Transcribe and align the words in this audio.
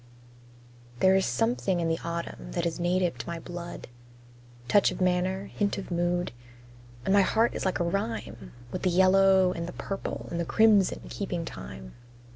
There 0.99 1.15
is 1.15 1.27
something 1.27 1.79
in 1.79 1.87
the 1.87 1.99
autumn 2.03 2.53
that 2.53 2.65
is 2.65 2.79
native 2.79 3.19
to 3.19 3.27
my 3.27 3.37
blood 3.37 3.87
Touch 4.67 4.89
of 4.89 4.99
manner, 4.99 5.45
hint 5.45 5.77
of 5.77 5.91
mood; 5.91 6.31
And 7.05 7.13
my 7.13 7.21
heart 7.21 7.53
is 7.53 7.65
like 7.65 7.79
a 7.79 7.83
rhyme, 7.83 8.51
With 8.71 8.81
the 8.81 8.89
yellow 8.89 9.51
and 9.51 9.67
the 9.67 9.73
purple 9.73 10.25
and 10.31 10.39
the 10.39 10.43
crimson 10.45 11.01
keeping 11.07 11.45
time. 11.45 11.93